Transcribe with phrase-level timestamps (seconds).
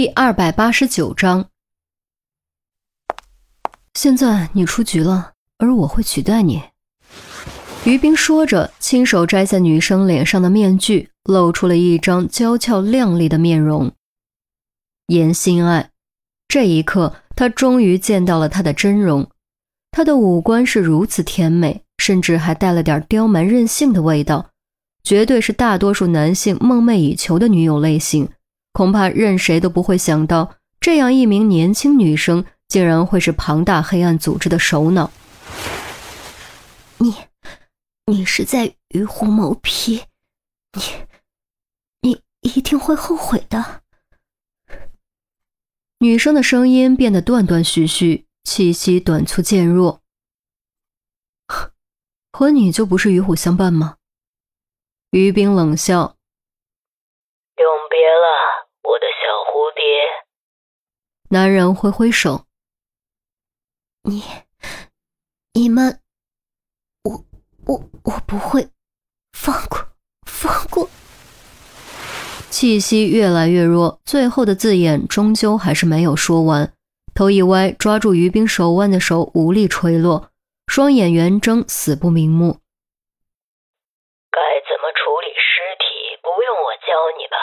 [0.00, 1.50] 第二百八十九章。
[3.92, 6.62] 现在你出局了，而我会取代你。
[7.84, 13.92] 于冰说着，亲手摘下女生脸上的面具，露出了一张娇俏靓丽的面容。
[15.08, 15.90] 严心爱，
[16.48, 19.28] 这一刻，他终于见到了她的真容。
[19.90, 24.48] 她的五官是如此甜美，甚至还带了点刁蛮任性的味道，
[25.04, 28.30] 绝对是大多数男性梦寐以求的女友类型。
[28.80, 35.10] 恐怕任谁都不会想到，这样一名年轻女生竟然会是庞大黑暗组织的首脑。
[36.96, 37.14] 你，
[38.06, 40.04] 你是在与虎谋皮，
[40.72, 40.80] 你，
[42.00, 43.82] 你一定会后悔的。
[45.98, 50.00] 女生的声音变得断断续续，气息短促渐弱。
[52.32, 53.98] 和你就不是与虎相伴吗？
[55.10, 56.16] 于冰冷笑。
[57.58, 59.22] 永别了，我的小
[59.52, 59.82] 蝴蝶。
[61.28, 62.46] 男人挥挥手。
[64.02, 64.24] 你，
[65.52, 66.00] 你们，
[67.04, 67.24] 我，
[67.66, 68.68] 我，我不会
[69.32, 69.78] 放过，
[70.26, 70.88] 放过。
[72.50, 76.72] 气息越来越弱，最后的字眼终究还是没有说完。
[77.14, 80.32] 头一歪，抓住于冰手腕的手无力垂落，
[80.66, 82.58] 双眼圆睁，死不瞑目。
[84.32, 86.18] 该怎么处理尸体？
[86.22, 87.36] 不用我教你吧。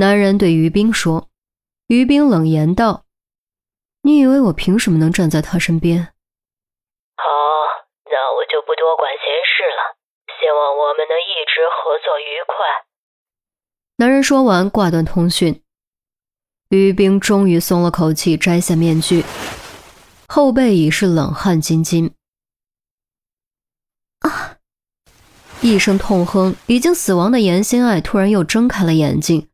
[0.00, 1.28] 男人对于冰说。
[1.88, 3.04] 于冰冷言道
[4.02, 6.14] ：“你以为我凭什么能站在他身边？”
[7.18, 7.24] 好，
[8.04, 9.98] 那我就不多管闲事了。
[10.38, 12.54] 希望我们能一直合作愉快。
[13.96, 15.64] 男人说完，挂断通讯。
[16.68, 19.24] 于冰终于松了口气，摘下面具，
[20.28, 22.14] 后背已是冷汗津津。
[24.20, 24.58] 啊！
[25.60, 29.48] 一声痛哼，已经死亡的严心爱突然又睁开了眼睛，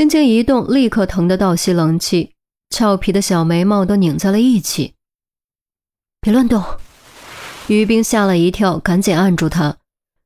[0.00, 2.30] 轻轻一动，立刻疼得倒吸冷气，
[2.70, 4.94] 俏皮的小眉毛都拧在了一起。
[6.22, 6.64] 别乱动！
[7.66, 9.76] 于冰吓了一跳，赶紧按住他。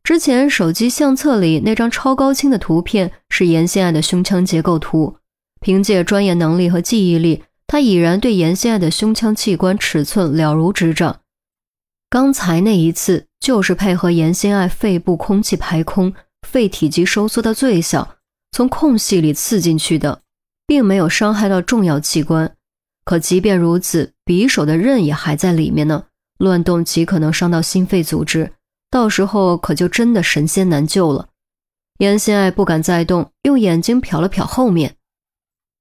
[0.04, 5.16] 之前手机相册里那张超高清的图片是严心爱的胸腔结构图，
[5.60, 11.18] 凭借专业能力和记忆力，他已然对严心爱的胸腔器官尺寸了如指掌。
[12.08, 16.14] 刚才那一次就是配合严心爱肺部空气排空，
[16.46, 18.14] 肺体积收缩到最小，
[18.54, 20.20] 从空隙里刺进去的，
[20.64, 22.54] 并没有伤害到重要器官。
[23.04, 26.04] 可即便如此，匕首的刃也还在里面呢，
[26.38, 28.52] 乱动极可能伤到心肺组织。
[28.92, 31.30] 到时候可就真的神仙难救了。
[31.98, 34.94] 严心爱不敢再动，用眼睛瞟了瞟后面，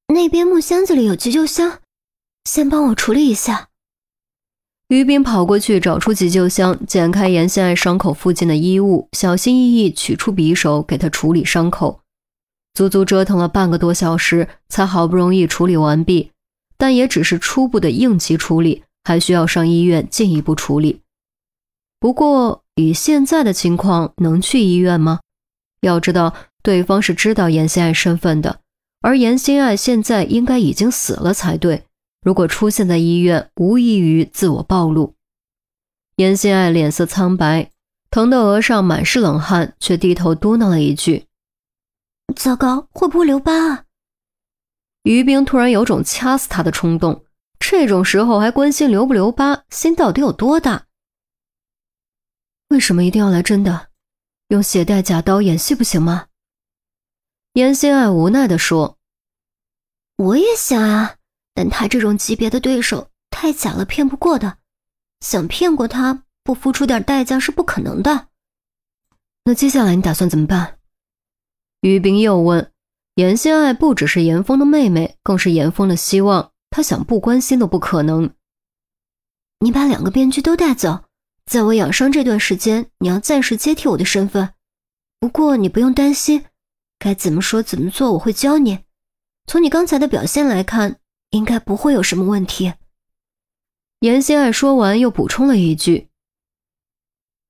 [0.08, 1.82] 那边木箱子里有急救箱，
[2.46, 3.70] 先帮我处理一下。
[4.88, 12.00] 于斌跑过去找出急救箱，剪开严心爱伤口附近的衣物，小心翼翼取出匕首给她处理伤口。
[12.74, 16.32] 足足折腾了半个多小时，才好不容易处理完毕，
[16.78, 21.02] 但也只是初步的应急处理，还需要上医院进一步处理。
[22.00, 22.60] 不过。
[22.76, 25.20] 以现在的情况，能去医院吗？
[25.82, 28.62] 要知道，对方是知道严心爱身份的，
[29.02, 31.84] 而严心爱现在应该已经死了才对。
[32.26, 35.14] 如果出现在医院，无异于自我暴露。
[36.16, 37.70] 严心爱脸色苍白，
[38.10, 41.26] 疼得额上满是冷汗，却低头嘟囔了一句
[42.34, 43.86] ：“糟糕，会不会留疤啊？”
[45.04, 47.26] 于冰突然有种掐死他的冲动，
[47.60, 50.86] 这种时候还关心留不留疤，心到底有多大？
[52.70, 53.90] 为什么一定要来真的？
[54.50, 56.28] 用血带假刀演戏不行吗？
[57.54, 58.98] 严心爱无奈地说
[60.18, 61.16] ：“我也想啊，
[61.54, 64.58] 但他这种级别的对手太假了，骗不过的。
[65.20, 68.28] 想骗过他，不付出点代价是不可能的。
[69.44, 70.80] 那接下来你打算怎么办？”
[71.84, 72.72] 于冰又问。
[73.16, 78.34] 严心爱不只是严峰的妹妹，更是严峰的希望，他想不关心都不可能。
[79.60, 81.04] 你把两个面具都带走。
[81.46, 84.54] 在我养伤这段时间，你要暂时接替我的身份。
[85.20, 86.46] 不过你不用担心，
[86.98, 88.80] 该怎么说怎么做，我会教你。
[89.46, 91.00] 从你刚才的表现来看，
[91.32, 92.74] 应该不会有什么问题。
[94.00, 96.08] 严心爱说完，又补充了一句：“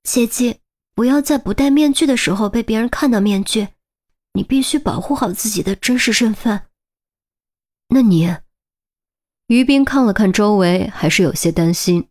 [0.03, 0.57] 切记
[0.95, 3.69] 不要在不戴面具的时候被别人看到面具，
[4.33, 6.61] 你必须保护好自己的真实身份。”
[7.89, 8.35] 那你？
[9.47, 12.09] 于冰看了看周围，还是有些担心。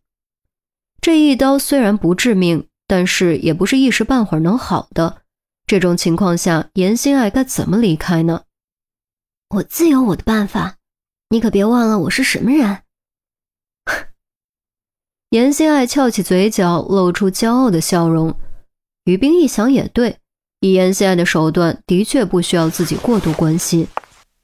[1.01, 5.23] 这一刀虽然不致命，但是也不是一时半会儿能好的。
[5.65, 8.43] 这种情况下，严心爱该怎么离开呢？
[9.49, 10.77] 我自有我的办法，
[11.29, 12.83] 你可别忘了我是什么人。
[15.31, 18.37] 严心爱翘起嘴角，露出骄傲的笑容。
[19.05, 20.19] 于冰一想也对，
[20.63, 23.85] 以言心爱的手段，的确不需要自己过度关心。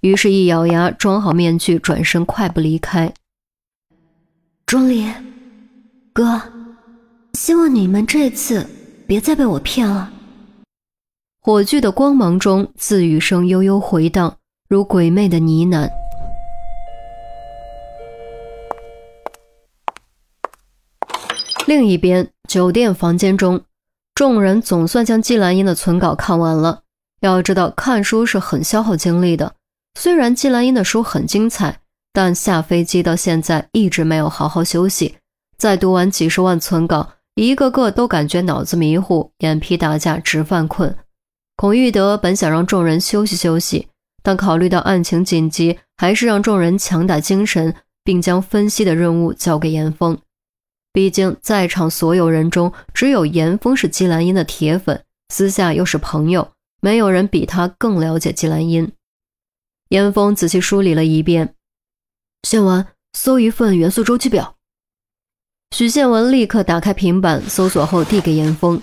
[0.01, 3.13] 于是，一咬牙，装好面具，转身快步离开。
[4.65, 5.07] 钟离，
[6.11, 6.41] 哥，
[7.35, 8.69] 希望你们这次
[9.07, 10.11] 别再被我骗了。
[11.39, 14.35] 火炬的光芒中，自语声悠悠回荡，
[14.67, 15.89] 如鬼魅的呢喃。
[21.65, 23.61] 另一边，酒店房间中，
[24.19, 26.81] 众人总算将季兰英的存稿看完了。
[27.21, 29.53] 要知道，看书是很消耗精力的。
[29.97, 31.79] 虽然季兰英的书很精彩，
[32.11, 35.15] 但下飞机到现在一直没有好好休息。
[35.57, 40.93] 再读完几十万存稿，一个个都感觉脑子迷糊、眼皮打架、直犯困。
[41.55, 43.87] 孔玉德本想让众人休息休息，
[44.21, 47.73] 但考虑到案情紧急，还是让众人强打精神，
[48.03, 50.17] 并将分析的任务交给严峰。
[50.91, 56.51] 毕竟，在场所有人中，只有严峰是季兰英的铁粉，私下又是朋友，
[56.81, 58.91] 没有人比他更了解季兰英。
[59.89, 61.55] 严峰仔细梳理了一遍，
[62.43, 64.55] 献文搜一份元素周期表。
[65.75, 68.81] 许宪文立刻打开平板搜索后递给严峰，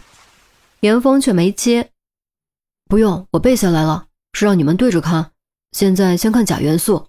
[0.80, 1.90] 严峰却没接。
[2.88, 5.32] 不用，我背下来了，是让你们对着看。
[5.72, 7.08] 现在先看钾元素。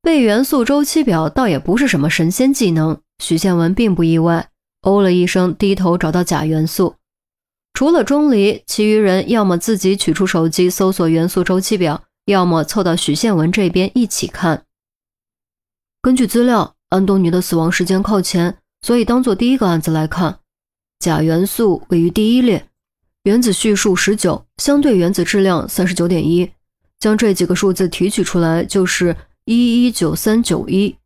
[0.00, 3.00] 背元素周期表倒也不是什么神仙技能。
[3.18, 4.50] 许宪文并不意外，
[4.82, 6.96] 哦了一声，低头找到钾元素。
[7.72, 14.64] 除了钟离，其余人要么自己取出手机搜索元素周期表，要么凑到许宪文这边一起看。
[16.00, 20.38] 根据资料，安东尼的死亡时间靠前，所以当做第一个案子来看。
[21.00, 22.68] 钾元素位于第一列，
[23.24, 26.50] 原子序数十九，相对原子质量三十九点一。
[27.00, 30.96] 将这几个数字提取出来，就是一一九三九一。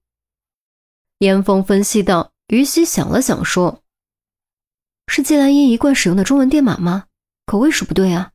[1.19, 3.83] 严峰分析道：“于西想了想，说
[5.09, 7.07] ：‘是季兰英一贯使用的中文电码吗？
[7.47, 8.33] 可谓是不对啊。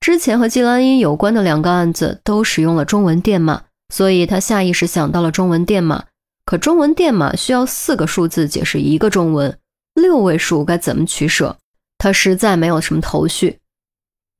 [0.00, 6.06] 之前和季兰英有关的两个案子都使用了中文电码，所以他下意识想到了中文电码。
[6.44, 9.56] 可中文电码需要四个数字解释一个中文，
[9.94, 11.56] 六位数该怎么取舍？
[11.98, 13.60] 他实在没有什么头绪。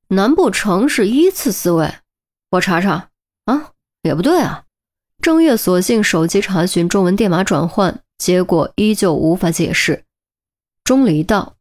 [0.08, 1.94] 难不成是依次思维？
[2.50, 3.10] 我查查
[3.44, 3.70] 啊，
[4.02, 4.64] 也不对啊。”
[5.22, 10.02] 正月索性手机查询中文电码转换，结果依旧无法解释。
[10.82, 11.54] 钟离道：“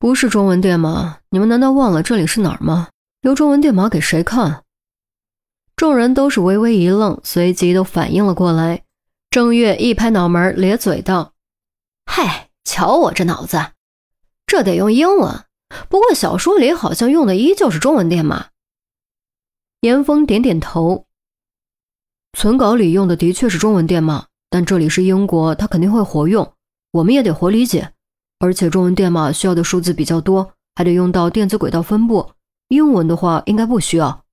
[0.00, 2.88] 不是中文电码，你们难道忘了这里是哪儿吗？
[3.20, 4.64] 留中文电码给谁看？”
[5.76, 8.84] 众人都是微微一愣，随即都反应了过来。
[9.28, 11.34] 正月一拍脑门，咧嘴道
[12.10, 13.58] ：“嗨，瞧我这脑子，
[14.46, 15.44] 这得用英文。
[15.90, 18.46] 不过小说里好像用的依旧是中文电码。”
[19.82, 21.04] 严峰点点头。
[22.34, 26.52] 存稿里用的的确是中文电码，但这里是英国，它肯定会活用，
[26.90, 27.92] 我们也得活理解。
[28.40, 32.28] 而且中文电码需要的数字比较多，还得用到电子轨道分布。
[32.68, 34.23] 英文的话应该不需要。